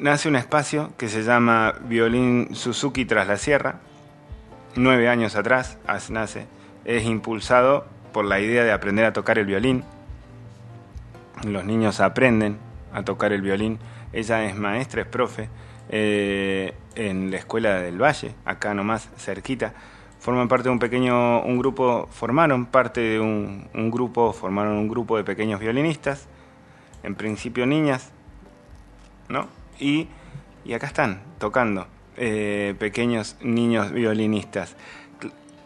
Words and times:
nace 0.00 0.28
un 0.28 0.36
espacio 0.36 0.92
que 0.96 1.08
se 1.08 1.22
llama 1.22 1.74
Violín 1.82 2.54
Suzuki 2.54 3.04
tras 3.04 3.28
la 3.28 3.36
Sierra. 3.36 3.80
Nueve 4.74 5.08
años 5.08 5.36
atrás 5.36 5.78
nace. 6.08 6.46
Es 6.84 7.04
impulsado 7.04 7.86
por 8.12 8.24
la 8.24 8.40
idea 8.40 8.64
de 8.64 8.72
aprender 8.72 9.04
a 9.04 9.12
tocar 9.12 9.38
el 9.38 9.44
violín. 9.44 9.84
Los 11.44 11.64
niños 11.64 12.00
aprenden 12.00 12.56
a 12.92 13.02
tocar 13.02 13.32
el 13.32 13.42
violín. 13.42 13.78
Ella 14.12 14.44
es 14.44 14.56
maestra, 14.56 15.02
es 15.02 15.06
profe 15.06 15.48
eh, 15.90 16.74
en 16.94 17.30
la 17.30 17.36
escuela 17.36 17.76
del 17.80 18.02
Valle, 18.02 18.34
acá 18.44 18.74
nomás 18.74 19.10
cerquita. 19.18 19.74
Forman 20.18 20.48
parte 20.48 20.64
de 20.64 20.72
un 20.72 20.78
pequeño, 20.78 21.42
un 21.42 21.58
grupo, 21.58 22.08
formaron 22.10 22.66
parte 22.66 23.00
de 23.00 23.20
un, 23.20 23.68
un 23.74 23.90
grupo, 23.90 24.32
formaron 24.32 24.72
un 24.74 24.88
grupo 24.88 25.16
de 25.16 25.24
pequeños 25.24 25.60
violinistas, 25.60 26.26
en 27.02 27.14
principio 27.14 27.66
niñas, 27.66 28.10
¿no? 29.28 29.59
Y, 29.80 30.08
y 30.64 30.74
acá 30.74 30.86
están, 30.86 31.22
tocando, 31.38 31.86
eh, 32.16 32.74
pequeños 32.78 33.36
niños 33.40 33.92
violinistas. 33.92 34.76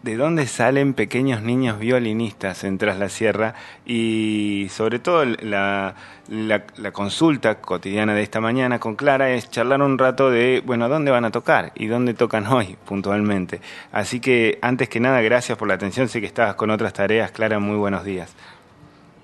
De 0.03 0.17
dónde 0.17 0.47
salen 0.47 0.95
pequeños 0.95 1.43
niños 1.43 1.79
violinistas 1.79 2.63
en 2.63 2.77
Tras 2.79 2.99
la 2.99 3.09
Sierra 3.09 3.55
y 3.87 4.69
sobre 4.71 4.99
todo 4.99 5.25
la, 5.25 5.95
la, 6.29 6.93
consulta 6.93 7.57
cotidiana 7.57 8.15
de 8.15 8.23
esta 8.23 8.41
mañana 8.41 8.79
con 8.79 8.97
Clara 8.97 9.31
es 9.31 9.51
charlar 9.51 9.81
un 9.81 9.99
rato 9.99 10.31
de, 10.31 10.63
bueno, 10.65 10.91
¿dónde 10.91 11.11
van 11.11 11.25
a 11.25 11.31
tocar 11.31 11.73
y 11.75 11.87
dónde 11.87 12.13
tocan 12.13 12.47
hoy 12.47 12.77
puntualmente? 12.85 13.63
Así 13.93 14.21
que 14.21 14.59
antes 14.61 14.91
que 14.91 15.01
nada, 15.01 15.23
gracias 15.23 15.57
por 15.57 15.69
la 15.69 15.75
atención, 15.75 16.09
sé 16.09 16.21
que 16.21 16.27
estabas 16.27 16.55
con 16.55 16.69
otras 16.69 16.93
tareas, 16.93 17.31
Clara, 17.33 17.59
muy 17.59 17.79
buenos 17.79 18.05
días. 18.05 18.35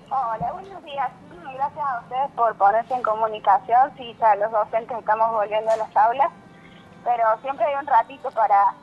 Hola, 0.09 0.51
a 1.91 1.99
ustedes 1.99 2.31
por 2.35 2.55
ponerse 2.55 2.93
en 2.93 3.03
comunicación. 3.03 3.91
Sí, 3.97 4.15
ya 4.19 4.35
los 4.35 4.51
docentes 4.51 4.97
estamos 4.97 5.31
volviendo 5.31 5.71
a 5.71 5.77
las 5.77 5.95
aulas, 5.95 6.29
pero 7.03 7.23
siempre 7.41 7.65
hay 7.65 7.75
un 7.75 7.87
ratito 7.87 8.31
para, 8.31 8.73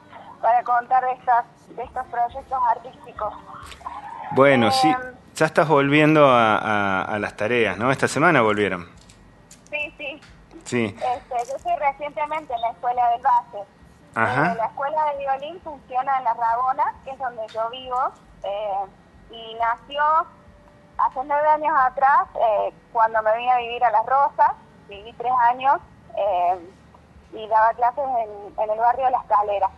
para 0.41 0.63
contar 0.63 1.05
de 1.05 1.13
estas 1.13 1.45
de 1.77 1.83
estos 1.83 2.07
proyectos 2.07 2.59
artísticos. 2.71 3.35
Bueno, 4.33 4.71
sí, 4.71 4.89
em, 4.89 5.15
ya 5.35 5.47
estás 5.47 5.69
volviendo 5.69 6.29
a, 6.29 7.17
las 7.21 7.37
tareas, 7.37 7.79
¿no? 7.79 7.91
Esta 7.91 8.09
semana 8.09 8.43
volvieron. 8.43 8.89
Sí, 9.71 9.95
sí. 9.97 10.21
Sí. 10.65 10.85
Este, 10.87 11.51
yo 11.51 11.57
estoy 11.57 11.77
recientemente 11.77 12.53
en 12.53 12.61
la 12.61 12.71
escuela 12.71 13.11
del 13.11 13.23
base. 13.23 13.69
Ajá. 14.15 14.53
Eh, 14.53 14.57
la 14.57 14.67
escuela 14.67 15.05
de 15.13 15.19
violín 15.19 15.61
funciona 15.63 16.19
en 16.19 16.25
La 16.25 16.35
Rabona, 16.35 16.95
que 17.05 17.11
es 17.11 17.19
donde 17.19 17.43
yo 17.55 17.71
vivo, 17.71 18.13
eh, 18.43 18.87
y 19.31 19.55
nació 19.55 20.03
hace 20.99 21.25
nueve 21.25 21.49
años 21.49 21.77
atrás, 21.81 22.29
eh, 22.35 22.75
cuando 22.93 23.23
me 23.23 23.37
vine 23.37 23.53
a 23.53 23.59
vivir 23.59 23.85
a 23.85 23.91
Las 23.91 24.07
Rosas, 24.07 24.53
viví 24.89 25.13
tres 25.15 25.33
años 25.51 25.79
y 27.33 27.47
daba 27.47 27.73
clases 27.75 28.05
en, 28.05 28.61
en 28.63 28.71
el 28.71 28.79
barrio 28.79 29.05
de 29.05 29.11
La 29.13 29.19
Escalera. 29.19 29.71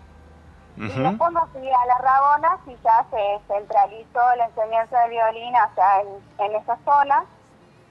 Y 0.76 0.88
después 0.88 1.30
me 1.32 1.40
fui 1.52 1.68
a 1.70 1.86
las 1.86 1.98
Rabonas 1.98 2.60
y 2.66 2.76
ya 2.82 3.04
se 3.10 3.40
centralizó 3.48 4.34
la 4.36 4.46
enseñanza 4.46 5.00
de 5.00 5.08
violín 5.10 5.54
hasta 5.54 6.00
en, 6.00 6.08
en 6.38 6.54
esa 6.54 6.78
zona. 6.84 7.24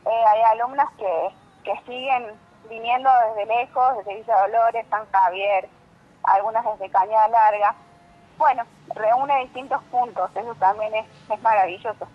Eh, 0.06 0.26
hay 0.28 0.42
alumnas 0.54 0.88
que, 0.98 1.36
que 1.64 1.76
siguen 1.86 2.40
viniendo 2.68 3.10
desde 3.28 3.46
lejos, 3.46 3.98
desde 3.98 4.16
Villa 4.16 4.42
Dolores, 4.42 4.88
San 4.90 5.06
Javier, 5.12 5.70
algunas 6.24 6.66
desde 6.66 6.90
Cañada 6.90 7.28
Larga. 7.28 7.76
Bueno, 8.40 8.64
reúne 8.96 9.44
distintos 9.44 9.84
puntos, 9.92 10.32
eso 10.36 10.56
también 10.56 10.96
es, 10.96 11.06
es 11.30 11.42
maravilloso. 11.44 12.08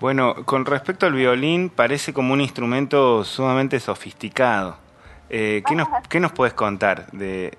Bueno, 0.00 0.44
con 0.44 0.66
respecto 0.66 1.06
al 1.06 1.14
violín, 1.14 1.70
parece 1.70 2.12
como 2.12 2.32
un 2.34 2.40
instrumento 2.40 3.24
sumamente 3.24 3.80
sofisticado. 3.80 4.76
Eh, 5.30 5.62
¿qué, 5.66 5.74
nos, 5.74 5.88
¿Qué 6.08 6.20
nos 6.20 6.32
puedes 6.32 6.54
contar 6.54 7.10
de, 7.12 7.56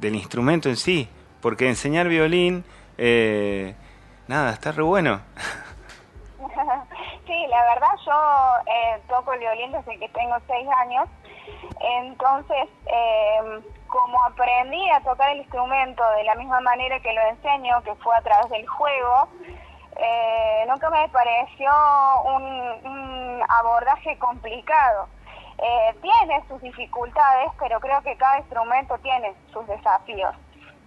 del 0.00 0.14
instrumento 0.14 0.68
en 0.68 0.76
sí? 0.76 1.08
porque 1.46 1.68
enseñar 1.68 2.08
violín, 2.08 2.64
eh, 2.98 3.76
nada, 4.26 4.50
está 4.50 4.72
re 4.72 4.82
bueno. 4.82 5.20
sí, 7.24 7.46
la 7.46 7.62
verdad 7.62 7.90
yo 8.04 8.72
eh, 8.72 9.00
toco 9.08 9.32
el 9.32 9.38
violín 9.38 9.70
desde 9.70 9.96
que 9.96 10.08
tengo 10.08 10.36
seis 10.48 10.68
años, 10.80 11.08
entonces 12.02 12.68
eh, 12.86 13.60
como 13.86 14.20
aprendí 14.24 14.90
a 14.90 15.00
tocar 15.02 15.30
el 15.30 15.38
instrumento 15.38 16.02
de 16.16 16.24
la 16.24 16.34
misma 16.34 16.60
manera 16.62 16.98
que 16.98 17.12
lo 17.12 17.20
enseño, 17.28 17.80
que 17.84 17.94
fue 17.94 18.12
a 18.16 18.22
través 18.22 18.50
del 18.50 18.66
juego, 18.66 19.28
nunca 20.66 20.90
me 20.90 21.08
pareció 21.08 21.70
un, 22.24 23.42
abordaje 23.48 24.18
complicado. 24.18 25.08
tiene 26.02 26.44
sus 26.48 26.60
dificultades, 26.60 27.50
pero 27.58 27.80
creo 27.80 28.02
que 28.02 28.16
cada 28.16 28.38
instrumento 28.38 28.98
tiene 28.98 29.34
sus 29.52 29.66
desafíos 29.66 30.34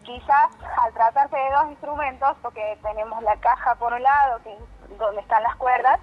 quizás 0.03 0.49
al 0.83 0.93
tratarse 0.93 1.35
de 1.35 1.51
dos 1.51 1.69
instrumentos, 1.69 2.35
porque 2.41 2.77
tenemos 2.81 3.21
la 3.23 3.35
caja 3.37 3.75
por 3.75 3.93
un 3.93 4.01
lado, 4.01 4.41
que 4.43 4.53
es 4.53 4.97
donde 4.97 5.21
están 5.21 5.43
las 5.43 5.55
cuerdas, 5.57 5.99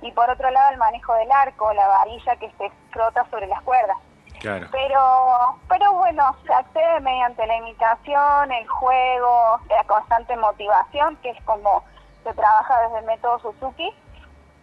y 0.00 0.12
por 0.12 0.30
otro 0.30 0.50
lado 0.50 0.70
el 0.70 0.78
manejo 0.78 1.14
del 1.14 1.30
arco, 1.30 1.72
la 1.72 1.86
varilla 1.88 2.36
que 2.36 2.50
se 2.52 2.70
frota 2.92 3.26
sobre 3.30 3.46
las 3.46 3.60
cuerdas. 3.62 3.96
Claro. 4.40 4.68
Pero, 4.70 5.58
pero 5.68 5.92
bueno, 5.94 6.36
se 6.46 6.52
accede 6.52 7.00
mediante 7.00 7.44
la 7.46 7.56
imitación, 7.56 8.52
el 8.52 8.68
juego, 8.68 9.58
la 9.68 9.82
constante 9.84 10.36
motivación, 10.36 11.16
que 11.16 11.30
es 11.30 11.42
como 11.44 11.82
se 12.28 12.34
trabaja 12.34 12.82
desde 12.82 12.98
el 12.98 13.04
método 13.06 13.38
Suzuki. 13.38 13.90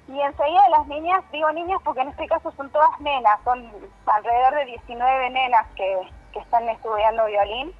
Y 0.07 0.21
enseguida 0.21 0.69
las 0.69 0.85
niñas, 0.85 1.23
digo 1.31 1.51
niñas 1.51 1.81
porque 1.83 2.01
en 2.01 2.09
este 2.09 2.27
caso 2.27 2.51
son 2.51 2.69
todas 2.69 2.99
nenas, 2.99 3.39
son 3.43 3.71
alrededor 4.05 4.55
de 4.55 4.65
19 4.65 5.29
nenas 5.31 5.65
que, 5.75 5.99
que 6.31 6.39
están 6.39 6.69
estudiando 6.69 7.25
violín 7.25 7.73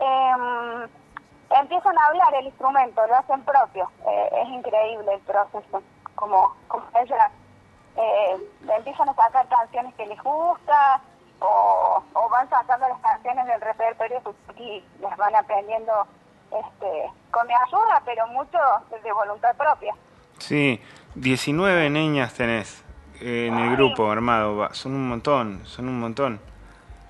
eh, 0.00 0.88
empiezan 1.60 1.98
a 1.98 2.06
hablar 2.06 2.34
el 2.34 2.46
instrumento, 2.46 3.06
lo 3.06 3.16
hacen 3.16 3.42
propio. 3.44 3.90
Eh, 4.06 4.30
es 4.42 4.48
increíble 4.48 5.14
el 5.14 5.20
proceso, 5.20 5.82
como, 6.14 6.54
como 6.68 6.84
ellas 7.00 7.30
eh, 7.96 8.36
empiezan 8.76 9.08
a 9.08 9.14
sacar 9.14 9.46
canciones 9.48 9.94
que 9.94 10.06
les 10.06 10.20
gusta 10.22 11.00
o, 11.40 12.02
van 12.30 12.48
sacando 12.48 12.88
las 12.88 13.00
canciones 13.00 13.46
del 13.46 13.60
repertorio 13.60 14.22
y 14.56 14.82
las 15.00 15.16
van 15.16 15.34
aprendiendo 15.34 16.06
este, 16.58 17.10
con 17.30 17.46
mi 17.46 17.54
ayuda, 17.54 18.02
pero 18.04 18.26
mucho 18.28 18.58
de 18.90 19.12
voluntad 19.12 19.56
propia. 19.56 19.94
Sí, 20.38 20.80
19 21.14 21.90
niñas 21.90 22.34
tenés 22.34 22.84
en 23.20 23.56
el 23.58 23.76
grupo 23.76 24.10
armado, 24.10 24.68
son 24.74 24.94
un 24.94 25.08
montón, 25.08 25.64
son 25.66 25.88
un 25.88 26.00
montón. 26.00 26.40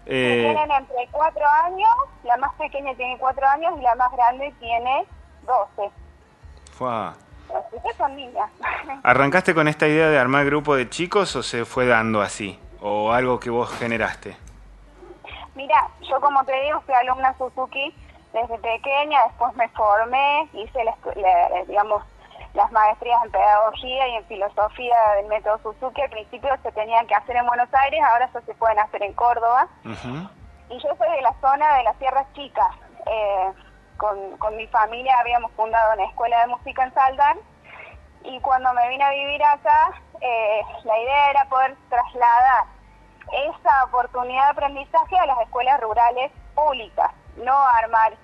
Eh, 0.04 0.52
tienen 0.52 0.70
entre 0.70 1.08
4 1.10 1.42
años, 1.64 1.90
la 2.24 2.36
más 2.36 2.52
pequeña 2.54 2.94
tiene 2.94 3.16
4 3.18 3.46
años 3.48 3.74
y 3.78 3.82
la 3.82 3.94
más 3.94 4.12
grande 4.12 4.52
tiene 4.58 5.06
12. 5.46 5.90
Fua. 6.72 7.14
Así 7.48 7.76
que 7.82 7.94
son 7.96 8.16
niñas. 8.16 8.50
¿Arrancaste 9.02 9.54
con 9.54 9.68
esta 9.68 9.86
idea 9.86 10.08
de 10.08 10.18
armar 10.18 10.44
grupo 10.44 10.74
de 10.74 10.88
chicos 10.88 11.36
o 11.36 11.42
se 11.42 11.64
fue 11.64 11.86
dando 11.86 12.20
así? 12.20 12.58
¿O 12.80 13.12
algo 13.12 13.38
que 13.38 13.50
vos 13.50 13.70
generaste? 13.70 14.36
Mira, 15.54 15.88
yo 16.02 16.20
como 16.20 16.44
te 16.44 16.60
digo, 16.62 16.80
fui 16.80 16.94
alumna 16.94 17.34
Suzuki 17.38 17.94
desde 18.32 18.58
pequeña, 18.58 19.20
después 19.26 19.54
me 19.54 19.68
formé, 19.70 20.48
hice, 20.52 20.84
la, 20.84 20.96
digamos, 21.66 22.02
las 22.54 22.70
maestrías 22.72 23.22
en 23.24 23.30
pedagogía 23.30 24.08
y 24.08 24.14
en 24.16 24.24
filosofía 24.26 24.96
del 25.16 25.26
método 25.26 25.58
Suzuki. 25.62 26.02
Al 26.02 26.10
principio 26.10 26.50
se 26.62 26.72
tenían 26.72 27.06
que 27.06 27.14
hacer 27.14 27.36
en 27.36 27.46
Buenos 27.46 27.68
Aires, 27.72 28.00
ahora 28.02 28.30
ya 28.32 28.40
se 28.40 28.54
pueden 28.54 28.78
hacer 28.78 29.02
en 29.02 29.12
Córdoba. 29.14 29.68
Y 30.68 30.78
yo 30.78 30.88
soy 30.96 31.10
de 31.10 31.22
la 31.22 31.34
zona 31.40 31.76
de 31.76 31.82
las 31.84 31.96
Sierras 31.96 32.26
Chicas. 32.32 32.74
Eh, 33.06 33.52
con, 33.96 34.36
con 34.38 34.56
mi 34.56 34.66
familia 34.68 35.18
habíamos 35.20 35.52
fundado 35.52 35.94
una 35.94 36.04
escuela 36.04 36.40
de 36.40 36.46
música 36.48 36.84
en 36.84 36.94
Saldán 36.94 37.38
y 38.24 38.40
cuando 38.40 38.72
me 38.74 38.88
vine 38.88 39.04
a 39.04 39.10
vivir 39.10 39.42
acá, 39.44 39.92
eh, 40.20 40.62
la 40.84 40.98
idea 40.98 41.30
era 41.30 41.44
poder 41.46 41.76
trasladar 41.88 42.64
esa 43.32 43.84
oportunidad 43.84 44.44
de 44.44 44.50
aprendizaje 44.50 45.18
a 45.18 45.26
las 45.26 45.40
escuelas 45.40 45.80
rurales 45.80 46.30
públicas, 46.54 47.10
no 47.36 47.56
armar 47.82 48.14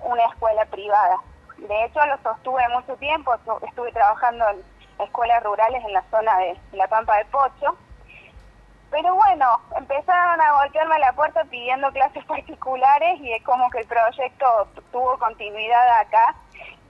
una 0.00 0.24
escuela 0.26 0.64
privada. 0.66 1.18
De 1.58 1.84
hecho, 1.84 2.04
lo 2.06 2.18
sostuve 2.22 2.62
mucho 2.70 2.96
tiempo, 2.96 3.34
estuve 3.66 3.92
trabajando 3.92 4.44
en 4.50 4.62
escuelas 5.04 5.42
rurales 5.42 5.82
en 5.84 5.92
la 5.92 6.02
zona 6.10 6.36
de 6.38 6.58
la 6.72 6.88
Pampa 6.88 7.16
de 7.16 7.24
Pocho. 7.26 7.76
Pero 8.90 9.14
bueno, 9.14 9.60
empezaron 9.76 10.40
a 10.40 10.52
golpearme 10.52 10.98
la 10.98 11.12
puerta 11.14 11.44
pidiendo 11.44 11.90
clases 11.92 12.24
particulares 12.26 13.20
y 13.20 13.32
es 13.32 13.42
como 13.42 13.68
que 13.70 13.80
el 13.80 13.86
proyecto 13.86 14.68
tuvo 14.92 15.18
continuidad 15.18 16.00
acá 16.00 16.34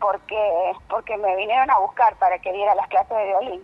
porque 0.00 0.72
porque 0.88 1.16
me 1.16 1.34
vinieron 1.36 1.70
a 1.70 1.78
buscar 1.78 2.14
para 2.16 2.38
que 2.38 2.52
diera 2.52 2.74
las 2.74 2.88
clases 2.88 3.16
de 3.16 3.24
violín. 3.24 3.62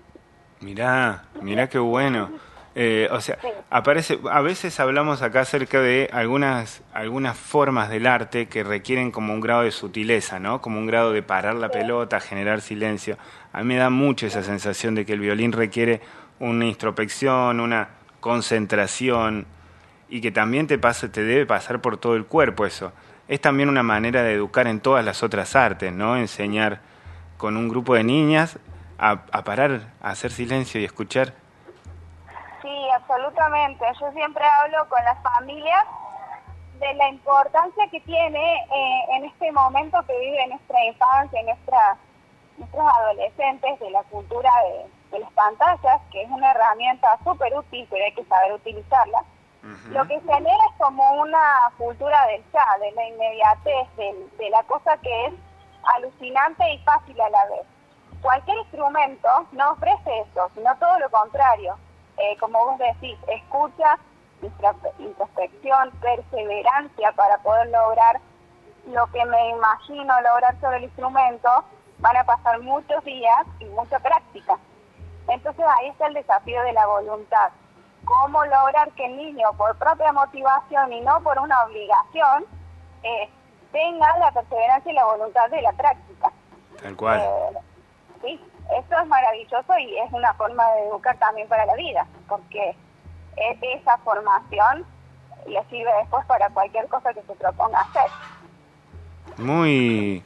Mirá, 0.60 1.24
mirá 1.40 1.68
qué 1.68 1.78
bueno. 1.78 2.30
Eh, 2.76 3.08
o 3.10 3.20
sea, 3.20 3.36
aparece, 3.68 4.20
a 4.30 4.40
veces 4.42 4.78
hablamos 4.78 5.22
acá 5.22 5.40
acerca 5.40 5.80
de 5.80 6.08
algunas, 6.12 6.82
algunas 6.92 7.36
formas 7.36 7.90
del 7.90 8.06
arte 8.06 8.46
que 8.46 8.62
requieren 8.62 9.10
como 9.10 9.34
un 9.34 9.40
grado 9.40 9.62
de 9.62 9.72
sutileza, 9.72 10.38
¿no? 10.38 10.60
Como 10.60 10.78
un 10.78 10.86
grado 10.86 11.12
de 11.12 11.22
parar 11.22 11.56
la 11.56 11.70
pelota, 11.70 12.20
generar 12.20 12.60
silencio. 12.60 13.18
A 13.52 13.58
mí 13.58 13.64
me 13.64 13.76
da 13.76 13.90
mucho 13.90 14.26
esa 14.26 14.44
sensación 14.44 14.94
de 14.94 15.04
que 15.04 15.14
el 15.14 15.20
violín 15.20 15.50
requiere 15.50 16.00
una 16.38 16.64
introspección, 16.64 17.58
una 17.58 17.88
concentración 18.20 19.46
y 20.08 20.20
que 20.20 20.30
también 20.30 20.68
te, 20.68 20.78
pasa, 20.78 21.10
te 21.10 21.24
debe 21.24 21.46
pasar 21.46 21.80
por 21.80 21.96
todo 21.96 22.14
el 22.14 22.24
cuerpo 22.24 22.66
eso. 22.66 22.92
Es 23.26 23.40
también 23.40 23.68
una 23.68 23.82
manera 23.82 24.22
de 24.22 24.34
educar 24.34 24.68
en 24.68 24.80
todas 24.80 25.04
las 25.04 25.24
otras 25.24 25.56
artes, 25.56 25.92
¿no? 25.92 26.16
Enseñar 26.16 26.80
con 27.36 27.56
un 27.56 27.68
grupo 27.68 27.94
de 27.94 28.04
niñas 28.04 28.58
a, 28.98 29.22
a 29.32 29.44
parar, 29.44 29.92
a 30.00 30.10
hacer 30.10 30.30
silencio 30.30 30.80
y 30.80 30.84
escuchar. 30.84 31.39
Absolutamente. 33.10 33.84
Yo 34.00 34.12
siempre 34.12 34.44
hablo 34.44 34.88
con 34.88 35.02
las 35.04 35.20
familias 35.20 35.84
de 36.78 36.94
la 36.94 37.08
importancia 37.08 37.88
que 37.90 38.00
tiene 38.00 38.54
eh, 38.54 39.04
en 39.16 39.24
este 39.24 39.50
momento 39.50 39.98
que 40.06 40.16
vive 40.16 40.46
nuestra 40.46 40.84
infancia, 40.84 41.42
nuestra, 41.42 41.96
nuestros 42.56 42.86
adolescentes, 42.98 43.80
de 43.80 43.90
la 43.90 44.02
cultura 44.04 44.50
de, 45.10 45.18
las 45.18 45.32
pantallas, 45.32 46.00
que 46.12 46.22
es 46.22 46.30
una 46.30 46.52
herramienta 46.52 47.18
súper 47.24 47.52
útil, 47.58 47.84
pero 47.90 48.04
hay 48.04 48.12
que 48.12 48.24
saber 48.24 48.52
utilizarla. 48.52 49.24
Lo 49.90 50.06
que 50.06 50.20
genera 50.20 50.64
es 50.70 50.78
como 50.78 51.20
una 51.20 51.72
cultura 51.76 52.26
del 52.28 52.42
ya, 52.52 52.78
de 52.78 52.92
la 52.92 53.08
inmediatez, 53.08 53.88
de, 53.96 54.50
la 54.50 54.62
cosa 54.62 54.96
que 54.98 55.26
es 55.26 55.34
alucinante 55.96 56.72
y 56.72 56.78
fácil 56.78 57.20
a 57.20 57.28
la 57.28 57.44
vez. 57.46 57.66
Cualquier 58.22 58.58
instrumento 58.58 59.28
no 59.52 59.72
ofrece 59.72 60.20
eso, 60.20 60.48
sino 60.54 60.74
todo 60.78 60.98
lo 61.00 61.10
contrario. 61.10 61.76
Eh, 62.20 62.36
como 62.38 62.58
vos 62.66 62.78
decís, 62.78 63.18
escucha, 63.28 63.98
introspección, 64.98 65.90
perseverancia 66.00 67.12
para 67.12 67.38
poder 67.38 67.68
lograr 67.68 68.20
lo 68.86 69.06
que 69.06 69.24
me 69.24 69.50
imagino 69.50 70.14
lograr 70.20 70.58
sobre 70.60 70.78
el 70.78 70.84
instrumento, 70.84 71.48
van 71.98 72.16
a 72.16 72.24
pasar 72.24 72.60
muchos 72.60 73.02
días 73.04 73.46
y 73.58 73.64
mucha 73.66 73.98
práctica. 73.98 74.58
Entonces 75.28 75.64
ahí 75.78 75.88
está 75.88 76.08
el 76.08 76.14
desafío 76.14 76.62
de 76.62 76.72
la 76.72 76.86
voluntad. 76.86 77.50
Cómo 78.04 78.44
lograr 78.44 78.90
que 78.92 79.06
el 79.06 79.16
niño, 79.16 79.52
por 79.56 79.76
propia 79.76 80.12
motivación 80.12 80.92
y 80.92 81.00
no 81.00 81.20
por 81.22 81.38
una 81.38 81.64
obligación, 81.64 82.44
eh, 83.02 83.30
tenga 83.72 84.18
la 84.18 84.32
perseverancia 84.32 84.92
y 84.92 84.94
la 84.94 85.04
voluntad 85.04 85.48
de 85.50 85.62
la 85.62 85.72
práctica. 85.72 86.32
Tal 86.82 86.96
cual. 86.96 87.20
Eh, 87.20 87.58
sí, 88.22 88.40
eso 88.78 89.00
es 89.00 89.06
maravilloso 89.06 89.78
y 89.78 89.98
es 89.98 90.12
una 90.12 90.32
forma 90.34 90.64
de 90.72 90.88
educar 90.88 91.16
también 91.18 91.48
para 91.48 91.66
la 91.66 91.74
vida, 91.74 92.06
porque 92.28 92.76
e-, 93.36 93.58
esa 93.74 93.98
formación 93.98 94.84
le 95.46 95.62
sirve 95.64 95.90
después 96.00 96.24
para 96.26 96.48
cualquier 96.50 96.86
cosa 96.88 97.12
que 97.12 97.22
se 97.22 97.34
proponga 97.34 97.80
hacer. 97.80 98.10
Muy, 99.38 100.22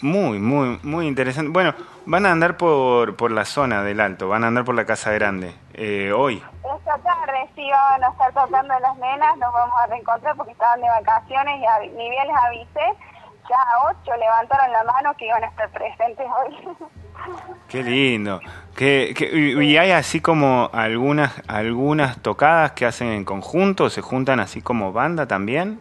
muy, 0.00 0.38
muy, 0.38 0.78
muy 0.82 1.06
interesante. 1.06 1.50
Bueno, 1.50 1.74
van 2.06 2.26
a 2.26 2.32
andar 2.32 2.56
por, 2.56 3.16
por 3.16 3.32
la 3.32 3.44
zona 3.44 3.82
del 3.82 4.00
Alto, 4.00 4.28
van 4.28 4.44
a 4.44 4.48
andar 4.48 4.64
por 4.64 4.74
la 4.74 4.84
Casa 4.84 5.10
Grande, 5.12 5.54
eh, 5.74 6.12
hoy. 6.12 6.42
Esta 6.78 6.98
tarde 6.98 7.48
sí 7.54 7.68
van 7.70 8.04
a 8.04 8.08
estar 8.08 8.32
tocando 8.32 8.78
las 8.78 8.96
nenas, 8.98 9.36
nos 9.38 9.52
vamos 9.52 9.74
a 9.80 9.86
reencontrar 9.86 10.36
porque 10.36 10.52
estaban 10.52 10.80
de 10.80 10.88
vacaciones 10.88 11.60
y 11.84 11.88
ni 11.88 12.10
bien 12.10 12.26
les 12.26 12.36
avisé, 12.36 12.98
ya 13.48 13.56
a 13.56 13.90
ocho 13.90 14.16
levantaron 14.16 14.72
la 14.72 14.84
mano 14.84 15.14
que 15.16 15.26
iban 15.26 15.42
a 15.42 15.46
estar 15.48 15.70
presentes 15.70 16.26
hoy. 16.26 16.76
Qué 17.68 17.82
lindo. 17.82 18.40
¿Qué, 18.74 19.12
y 19.60 19.76
hay 19.76 19.90
así 19.90 20.20
como 20.20 20.70
algunas 20.72 21.42
algunas 21.48 22.22
tocadas 22.22 22.72
que 22.72 22.86
hacen 22.86 23.08
en 23.08 23.24
conjunto, 23.24 23.90
se 23.90 24.00
juntan 24.00 24.40
así 24.40 24.62
como 24.62 24.92
banda 24.92 25.26
también, 25.26 25.80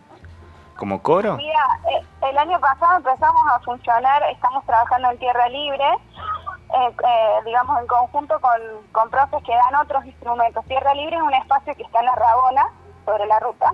como 0.78 1.02
coro. 1.02 1.38
Mira, 1.38 1.80
eh, 1.92 2.06
el 2.30 2.38
año 2.38 2.60
pasado 2.60 2.98
empezamos 2.98 3.42
a 3.54 3.60
funcionar, 3.60 4.24
estamos 4.32 4.66
trabajando 4.66 5.12
en 5.12 5.20
Tierra 5.20 5.48
Libre, 5.50 5.86
eh, 5.86 6.90
eh, 6.90 7.44
digamos 7.46 7.80
en 7.80 7.88
conjunto 7.88 8.40
con, 8.42 8.60
con 8.92 9.10
profes 9.10 9.44
que 9.44 9.54
dan 9.54 9.76
otros 9.82 10.06
instrumentos. 10.06 10.66
Tierra 10.66 10.94
Libre 10.96 11.18
es 11.18 11.22
un 11.22 11.34
espacio 11.36 11.76
que 11.76 11.84
está 11.84 12.00
en 12.00 12.06
la 12.08 12.16
Rabona, 12.16 12.68
sobre 13.08 13.26
la 13.26 13.40
ruta. 13.40 13.74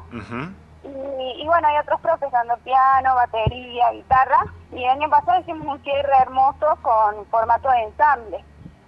Y, 0.84 1.46
bueno, 1.46 1.68
hay 1.68 1.78
otros 1.78 2.02
profes 2.02 2.32
dando 2.32 2.58
piano, 2.58 3.16
batería, 3.16 3.92
guitarra. 3.92 4.46
Y 4.72 4.84
el 4.84 4.90
año 4.90 5.10
pasado 5.10 5.40
hicimos 5.40 5.66
un 5.66 5.84
cierre 5.84 6.12
hermoso 6.22 6.78
con 6.82 7.26
formato 7.28 7.70
de 7.70 7.84
ensamble, 7.84 8.44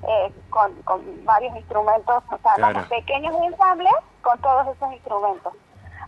eh, 0.07 0.33
con, 0.49 0.73
varios 1.23 1.55
instrumentos, 1.55 2.23
o 2.29 2.37
sea, 2.37 2.85
pequeños 2.89 3.39
de 3.39 3.45
ensamble 3.45 3.89
con 4.21 4.39
todos 4.41 4.67
esos 4.75 4.91
instrumentos. 4.91 5.53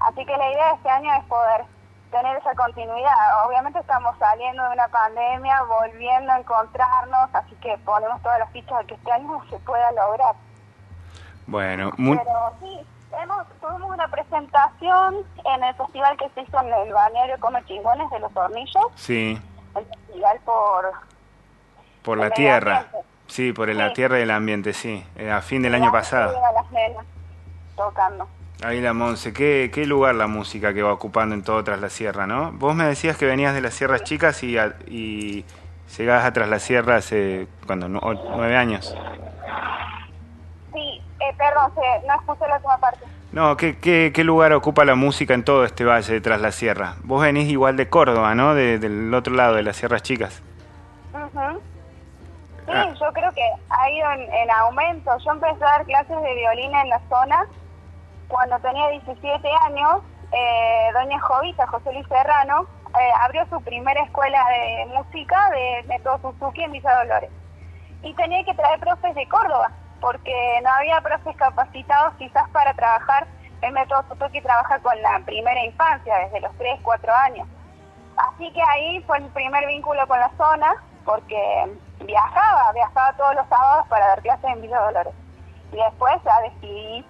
Así 0.01 0.25
que 0.25 0.37
la 0.37 0.51
idea 0.51 0.67
de 0.69 0.75
este 0.75 0.89
año 0.89 1.13
es 1.13 1.23
poder 1.25 1.65
tener 2.11 2.37
esa 2.37 2.53
continuidad. 2.55 3.45
Obviamente 3.45 3.79
estamos 3.79 4.17
saliendo 4.17 4.63
de 4.63 4.73
una 4.73 4.87
pandemia, 4.87 5.63
volviendo 5.63 6.31
a 6.31 6.39
encontrarnos, 6.39 7.29
así 7.33 7.55
que 7.55 7.77
ponemos 7.79 8.21
todas 8.21 8.39
las 8.39 8.51
fichas 8.51 8.79
de 8.79 8.85
que 8.87 8.93
este 8.95 9.11
año 9.11 9.41
se 9.49 9.57
pueda 9.59 9.91
lograr. 9.91 10.35
Bueno, 11.45 11.91
muy... 11.97 12.17
Pero 12.17 12.53
sí, 12.59 12.85
hemos, 13.21 13.47
tuvimos 13.59 13.89
una 13.89 14.07
presentación 14.07 15.15
en 15.45 15.63
el 15.63 15.75
festival 15.75 16.17
que 16.17 16.29
se 16.29 16.41
hizo 16.41 16.59
en 16.59 16.73
el 16.73 16.93
balneario 16.93 17.39
Come 17.39 17.63
Chingones 17.65 18.09
de 18.11 18.19
los 18.19 18.35
Hornillos. 18.35 18.85
Sí. 18.95 19.39
El 19.75 19.85
festival 19.85 20.39
por... 20.45 20.91
Por 22.03 22.17
la 22.17 22.29
tierra. 22.29 22.87
Sí, 23.27 23.51
por 23.51 23.67
la 23.67 23.91
tierra 23.93 24.19
y 24.19 24.21
el 24.21 24.31
ambiente, 24.31 24.73
sí. 24.73 25.05
Eh, 25.17 25.29
a 25.29 25.41
fin 25.41 25.61
del 25.61 25.75
año 25.75 25.91
pasado. 25.91 26.39
Las 26.53 26.71
nenas, 26.71 27.05
tocando. 27.75 28.27
Ahí 28.63 28.81
la 28.81 28.93
Monse, 28.93 29.33
¿Qué, 29.33 29.69
¿qué 29.71 29.85
lugar 29.85 30.15
la 30.15 30.25
música 30.25 30.73
que 30.73 30.81
va 30.81 30.91
ocupando 30.91 31.35
en 31.35 31.43
todo 31.43 31.63
Tras 31.63 31.79
la 31.79 31.89
Sierra, 31.89 32.25
no? 32.25 32.51
Vos 32.53 32.73
me 32.73 32.85
decías 32.85 33.17
que 33.17 33.25
venías 33.25 33.53
de 33.53 33.61
las 33.61 33.75
Sierras 33.75 34.03
Chicas 34.03 34.41
y, 34.41 34.57
y 34.87 35.45
llegabas 35.95 36.25
a 36.25 36.33
Tras 36.33 36.49
la 36.49 36.59
Sierra 36.59 36.95
hace, 36.95 37.47
cuando 37.67 37.87
¿Nueve 37.87 38.55
años? 38.55 38.95
Perdón, 41.37 41.71
no 42.07 42.13
escuché 42.15 42.47
la 42.47 42.55
última 42.55 42.77
parte. 42.77 43.05
No, 43.31 43.57
¿qué, 43.57 43.77
qué, 43.77 44.23
lugar 44.23 44.53
ocupa 44.53 44.85
la 44.85 44.95
música 44.95 45.33
en 45.33 45.43
todo 45.43 45.65
este 45.65 45.83
valle 45.83 46.13
de 46.13 46.21
Tras 46.21 46.41
la 46.41 46.51
Sierra? 46.51 46.95
Vos 47.03 47.21
venís 47.21 47.49
igual 47.49 47.77
de 47.77 47.89
Córdoba, 47.89 48.33
¿no? 48.35 48.55
del 48.55 49.13
otro 49.13 49.33
lado, 49.33 49.55
de 49.55 49.63
las 49.63 49.75
Sierras 49.75 50.01
Chicas. 50.01 50.41
Sí, 52.67 52.73
ah. 52.73 52.93
yo 52.99 53.13
creo 53.13 53.31
que 53.31 53.43
ha 53.69 53.91
ido 53.91 54.11
en, 54.11 54.51
aumento. 54.51 55.11
Yo 55.19 55.31
empecé 55.31 55.63
a 55.63 55.67
dar 55.67 55.85
clases 55.85 56.21
de 56.21 56.33
violín 56.35 56.73
en 56.75 56.89
la 56.89 56.99
zona 57.09 57.45
cuando 58.27 58.59
tenía 58.59 58.87
17 58.89 59.47
años. 59.65 60.01
Eh, 60.31 60.89
doña 60.93 61.19
Jovita, 61.19 61.67
José 61.67 61.93
Luis 61.93 62.07
Serrano, 62.07 62.65
eh, 62.99 63.11
abrió 63.21 63.45
su 63.49 63.61
primera 63.61 64.01
escuela 64.03 64.43
de 64.49 64.85
música 64.87 65.49
de 65.51 65.83
método 65.87 66.19
Suzuki 66.31 66.63
en 66.63 66.71
Villa 66.73 67.03
Dolores. 67.03 67.29
Y 68.03 68.13
tenía 68.15 68.43
que 68.43 68.53
traer 68.53 68.79
profes 68.79 69.15
de 69.15 69.27
Córdoba 69.27 69.71
porque 70.01 70.59
no 70.63 70.69
había 70.69 71.01
profes 71.01 71.35
capacitados 71.37 72.13
quizás 72.15 72.47
para 72.49 72.73
trabajar. 72.73 73.27
El 73.61 73.73
método 73.73 74.03
Suzuki 74.09 74.41
trabaja 74.41 74.79
con 74.79 75.01
la 75.01 75.19
primera 75.25 75.63
infancia, 75.63 76.17
desde 76.19 76.41
los 76.41 76.55
3, 76.57 76.79
4 76.83 77.13
años. 77.13 77.47
Así 78.17 78.51
que 78.51 78.61
ahí 78.61 79.01
fue 79.03 79.17
el 79.17 79.25
primer 79.29 79.65
vínculo 79.67 80.05
con 80.07 80.19
la 80.19 80.31
zona, 80.37 80.75
porque 81.05 81.77
viajaba, 82.05 82.71
viajaba 82.73 83.13
todos 83.13 83.35
los 83.35 83.47
sábados 83.47 83.87
para 83.87 84.07
dar 84.07 84.21
clases 84.21 84.51
en 84.51 84.61
Villa 84.61 84.79
Dolores. 84.79 85.13
Y 85.71 85.77
después 85.77 86.13
ya 86.23 86.39
decidí, 86.41 87.05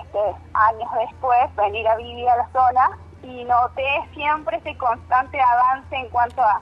este, 0.00 0.18
años 0.54 0.90
después, 0.98 1.54
venir 1.56 1.86
a 1.88 1.96
vivir 1.96 2.28
a 2.28 2.36
la 2.36 2.48
zona 2.48 2.98
y 3.22 3.44
noté 3.44 4.08
siempre 4.14 4.56
ese 4.58 4.76
constante 4.76 5.40
avance 5.40 5.96
en 5.96 6.08
cuanto 6.10 6.42
a 6.42 6.60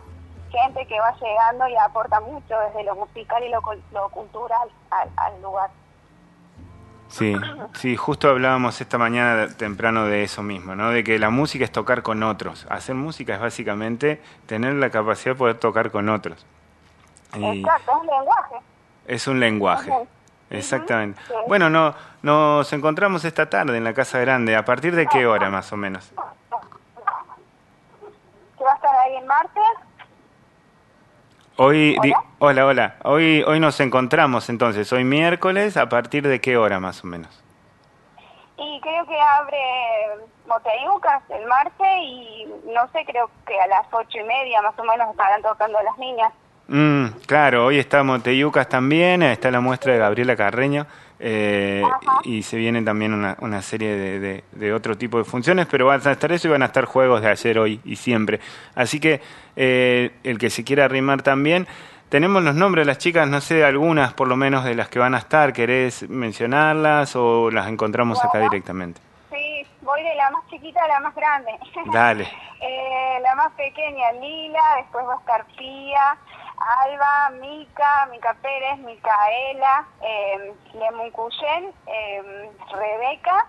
gente 0.51 0.87
que 0.87 0.99
va 0.99 1.15
llegando 1.21 1.69
y 1.69 1.77
aporta 1.77 2.21
mucho 2.21 2.55
desde 2.59 2.85
lo 2.85 2.95
musical 2.97 3.43
y 3.45 3.49
lo, 3.49 3.63
cultural 4.11 4.69
al, 4.91 5.43
lugar. 5.43 5.71
Sí, 7.09 7.35
sí, 7.75 7.97
justo 7.97 8.29
hablábamos 8.29 8.81
esta 8.81 8.99
mañana 8.99 9.49
temprano 9.57 10.07
de 10.07 10.23
eso 10.23 10.43
mismo, 10.43 10.75
¿no? 10.75 10.91
De 10.91 11.05
que 11.05 11.19
la 11.19 11.31
música 11.31 11.65
es 11.65 11.73
tocar 11.73 12.03
con 12.03 12.23
otros. 12.23 12.67
Hacer 12.71 12.95
música 12.95 13.35
es 13.35 13.41
básicamente 13.41 14.23
tener 14.47 14.75
la 14.75 14.91
capacidad 14.91 15.35
de 15.35 15.39
poder 15.39 15.59
tocar 15.59 15.91
con 15.91 16.09
otros. 16.09 16.47
Exacto, 17.33 17.93
es 17.93 17.99
un 17.99 18.07
lenguaje. 18.07 18.57
Es 19.07 19.27
un 19.29 19.41
lenguaje. 19.41 19.93
Exactamente. 20.51 21.21
Bueno, 21.49 21.69
no, 21.69 21.95
nos 22.23 22.73
encontramos 22.73 23.25
esta 23.25 23.49
tarde 23.51 23.77
en 23.77 23.85
la 23.85 23.95
Casa 23.95 24.19
Grande. 24.19 24.57
¿A 24.57 24.65
partir 24.65 24.95
de 24.95 25.07
qué 25.07 25.27
hora 25.27 25.51
más 25.51 25.73
o 25.73 25.77
menos? 25.77 26.13
¿Que 28.57 28.65
va 28.65 28.73
a 28.73 28.75
estar 28.77 28.95
ahí 28.97 29.17
en 29.17 29.27
martes? 29.27 29.63
Hoy, 31.59 31.97
¿Hola? 32.39 32.67
hola, 32.67 32.97
Hoy, 33.05 33.43
hoy 33.47 33.61
nos 33.61 33.81
encontramos 33.81 34.51
entonces, 34.51 34.93
hoy 34.93 35.05
miércoles, 35.05 35.79
¿a 35.79 35.89
partir 35.89 36.29
de 36.29 36.39
qué 36.39 36.59
hora 36.59 36.81
más 36.81 37.03
o 37.03 37.07
menos? 37.07 37.43
Y 38.59 38.81
creo 38.83 39.07
que 39.07 39.19
abre 39.19 39.59
Moteyucas 40.47 41.23
el 41.31 41.47
martes 41.47 41.89
y 42.03 42.47
no 42.67 42.87
sé, 42.93 43.07
creo 43.07 43.31
que 43.47 43.59
a 43.59 43.67
las 43.69 43.87
ocho 43.91 44.19
y 44.19 44.25
media 44.25 44.61
más 44.61 44.79
o 44.79 44.85
menos 44.85 45.11
estarán 45.11 45.41
tocando 45.41 45.81
las 45.83 45.97
niñas. 45.97 46.31
Mm, 46.69 47.07
claro, 47.27 47.67
hoy 47.67 47.79
está 47.79 48.03
Moteyucas 48.03 48.69
también, 48.69 49.23
está 49.23 49.51
la 49.51 49.61
muestra 49.61 49.95
de 49.95 49.99
Gabriela 49.99 50.37
Carreño. 50.37 50.87
Eh, 51.19 51.83
y 52.25 52.43
se 52.43 52.57
viene 52.59 52.83
también 52.83 53.15
una, 53.15 53.37
una 53.41 53.63
serie 53.63 53.97
de, 53.97 54.45
de, 54.53 54.73
otro 54.73 54.99
tipo 54.99 55.19
de 55.19 55.25
funciones, 55.25 55.67
pero 55.67 55.87
van 55.87 56.07
a 56.07 56.13
estar 56.13 56.31
eso 56.31 56.49
y 56.49 56.51
van 56.51 56.63
a 56.63 56.67
estar 56.67 56.85
juegos 56.85 57.23
de 57.23 57.31
ayer, 57.31 57.59
hoy 57.59 57.81
y 57.85 57.97
siempre. 57.97 58.41
Así 58.75 59.01
que 59.01 59.21
eh, 59.57 60.13
el 60.25 60.39
que 60.39 60.51
se 60.51 60.65
quiera 60.65 60.85
arrimar 60.85 61.23
también. 61.23 61.67
Tenemos 62.09 62.43
los 62.45 62.55
nombres 62.55 62.87
de 62.87 62.93
las 62.93 62.99
chicas, 62.99 63.27
no 63.29 63.41
sé, 63.41 63.65
algunas 63.65 64.13
por 64.13 64.29
lo 64.29 64.37
menos 64.37 64.65
de 64.65 64.77
las 64.77 64.89
que 64.89 64.99
van 64.99 65.15
a 65.15 65.19
estar. 65.19 65.53
¿Querés 65.53 66.09
mencionarlas 66.09 67.17
o 67.17 67.51
las 67.51 67.67
encontramos 67.69 68.23
acá 68.23 68.39
directamente? 68.39 69.01
Sí, 69.31 69.67
voy 69.81 69.97
voy 69.97 70.03
de 70.05 70.15
la 70.15 70.31
más 70.31 70.47
chiquita 70.49 70.85
a 70.85 70.89
la 70.89 71.01
más 71.01 71.15
grande. 71.15 71.53
Dale. 71.93 72.29
Eh, 72.59 73.19
la 73.21 73.35
más 73.35 73.53
pequeña, 73.53 74.13
Lila, 74.13 74.63
después 74.79 75.05
va 75.07 75.13
a 75.13 75.19
estar 75.19 75.45
Pía, 75.59 76.17
Alba, 76.67 77.31
Mica, 77.41 78.07
Mica 78.11 78.35
Pérez, 78.43 78.79
Micaela, 78.79 79.87
eh, 80.03 80.53
eh, 81.87 82.51
Rebeca 82.73 83.47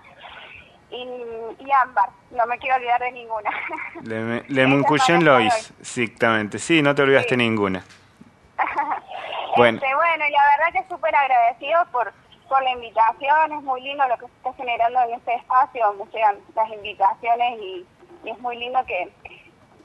y, 0.91 1.71
Ámbar. 1.71 2.09
No 2.31 2.45
me 2.45 2.59
quiero 2.59 2.75
olvidar 2.75 3.01
de 3.01 3.11
ninguna. 3.11 3.49
Lemun 4.47 4.85
Lois, 5.23 5.73
exactamente. 5.79 6.59
Sí, 6.59 6.81
no 6.81 6.93
te 6.93 7.01
olvidaste 7.01 7.35
ninguna. 7.35 7.83
bueno. 9.57 9.79
Este, 9.79 9.95
bueno, 9.95 10.25
y 10.27 10.31
la 10.31 10.43
verdad 10.57 10.81
que 10.81 10.87
súper 10.87 11.15
agradecido 11.15 11.85
por, 11.91 12.13
por 12.47 12.61
la 12.63 12.71
invitación. 12.71 13.51
Es 13.51 13.63
muy 13.63 13.81
lindo 13.81 14.07
lo 14.07 14.17
que 14.17 14.27
se 14.27 14.33
está 14.33 14.53
generando 14.53 15.01
en 15.01 15.13
este 15.15 15.33
espacio, 15.35 15.87
donde 15.87 16.05
llegan 16.13 16.37
las 16.55 16.69
invitaciones 16.69 17.59
y 17.59 17.85
es 18.25 18.39
muy 18.39 18.57
lindo 18.57 18.79
que 18.85 19.11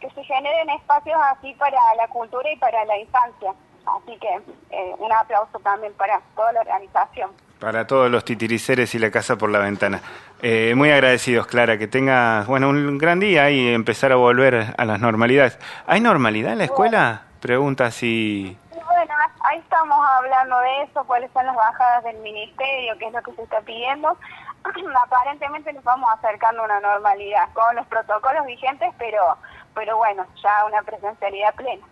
que 0.03 0.11
se 0.11 0.25
generen 0.25 0.69
espacios 0.71 1.17
así 1.31 1.55
para 1.55 1.79
la 1.97 2.09
cultura 2.09 2.51
y 2.51 2.57
para 2.57 2.85
la 2.85 2.99
infancia. 2.99 3.55
Así 3.87 4.19
que 4.19 4.41
eh, 4.71 4.95
un 4.99 5.13
aplauso 5.13 5.59
también 5.61 5.93
para 5.95 6.21
toda 6.35 6.53
la 6.53 6.61
organización. 6.61 7.31
Para 7.61 7.87
todos 7.87 8.11
los 8.11 8.25
titiriceres 8.25 8.95
y 8.97 8.99
la 8.99 9.11
casa 9.11 9.37
por 9.37 9.51
la 9.51 9.61
ventana. 9.61 10.01
Eh, 10.43 10.75
muy 10.75 10.91
agradecidos, 10.91 11.47
Clara, 11.47 11.79
que 11.79 11.87
tengas 11.87 12.47
bueno, 12.49 12.69
un 12.69 12.99
gran 12.99 13.21
día 13.21 13.51
y 13.51 13.73
empezar 13.73 14.11
a 14.11 14.17
volver 14.17 14.75
a 14.77 14.85
las 14.85 14.99
normalidades. 14.99 15.59
¿Hay 15.87 16.01
normalidad 16.01 16.53
en 16.53 16.59
la 16.59 16.65
escuela? 16.65 17.23
Pregunta 17.41 17.91
si... 17.93 18.57
Bueno, 18.73 19.15
ahí 19.45 19.59
estamos 19.59 19.99
hablando 20.19 20.59
de 20.61 20.83
eso, 20.83 21.05
cuáles 21.05 21.31
son 21.33 21.47
las 21.47 21.55
bajadas 21.55 22.05
del 22.05 22.17
ministerio, 22.19 22.99
qué 22.99 23.07
es 23.07 23.13
lo 23.13 23.23
que 23.23 23.33
se 23.33 23.43
está 23.43 23.61
pidiendo. 23.61 24.17
Aparentemente 25.05 25.73
nos 25.73 25.85
vamos 25.85 26.09
acercando 26.19 26.63
a 26.63 26.65
una 26.65 26.81
normalidad 26.81 27.49
con 27.53 27.77
los 27.77 27.87
protocolos 27.87 28.47
vigentes, 28.47 28.93
pero 28.99 29.37
pero 29.75 29.97
bueno, 29.97 30.27
ya 30.43 30.65
una 30.67 30.83
presencialidad 30.83 31.55
plena. 31.55 31.87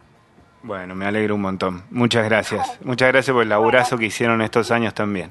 Bueno, 0.63 0.95
me 0.95 1.07
alegro 1.07 1.37
un 1.37 1.43
montón. 1.43 1.85
Muchas 1.91 2.25
gracias. 2.25 2.79
Muchas 2.85 3.09
gracias 3.09 3.33
por 3.33 3.43
el 3.43 3.49
laburazo 3.49 3.97
que 3.97 4.07
hicieron 4.07 4.43
estos 4.43 4.71
años 4.71 4.95
también. 4.95 5.31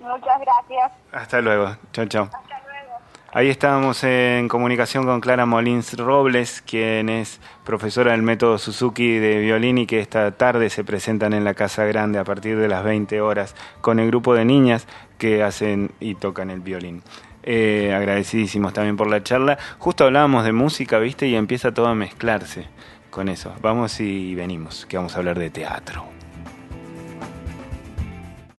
Muchas 0.00 0.40
gracias. 0.40 0.92
Hasta 1.12 1.40
luego. 1.40 1.76
Chao, 1.92 2.06
chao. 2.06 2.24
Hasta 2.24 2.38
luego. 2.38 2.98
Ahí 3.32 3.50
estábamos 3.50 4.04
en 4.04 4.48
comunicación 4.48 5.04
con 5.04 5.20
Clara 5.20 5.44
Molins 5.44 5.98
Robles, 5.98 6.62
quien 6.62 7.08
es 7.08 7.40
profesora 7.64 8.12
del 8.12 8.22
método 8.22 8.58
Suzuki 8.58 9.18
de 9.18 9.40
violín 9.40 9.78
y 9.78 9.86
que 9.86 10.00
esta 10.00 10.30
tarde 10.32 10.70
se 10.70 10.84
presentan 10.84 11.34
en 11.34 11.44
la 11.44 11.54
Casa 11.54 11.84
Grande 11.84 12.18
a 12.18 12.24
partir 12.24 12.58
de 12.58 12.68
las 12.68 12.84
20 12.84 13.20
horas 13.20 13.54
con 13.80 13.98
el 13.98 14.06
grupo 14.06 14.34
de 14.34 14.44
niñas 14.44 14.86
que 15.18 15.42
hacen 15.42 15.90
y 16.00 16.14
tocan 16.14 16.48
el 16.48 16.60
violín. 16.60 17.02
Eh, 17.42 17.94
agradecidísimos 17.94 18.72
también 18.72 18.96
por 18.96 19.08
la 19.08 19.22
charla. 19.22 19.58
Justo 19.78 20.04
hablábamos 20.04 20.44
de 20.44 20.52
música, 20.52 20.98
¿viste? 20.98 21.26
Y 21.28 21.34
empieza 21.34 21.72
todo 21.72 21.86
a 21.86 21.94
mezclarse 21.94 22.66
con 23.10 23.28
eso. 23.28 23.54
Vamos 23.62 24.00
y 24.00 24.34
venimos, 24.34 24.86
que 24.86 24.96
vamos 24.96 25.14
a 25.14 25.18
hablar 25.18 25.38
de 25.38 25.50
teatro. 25.50 26.17